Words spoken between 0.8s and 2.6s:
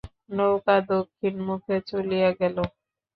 দক্ষিণমুখে চলিয়া গেল।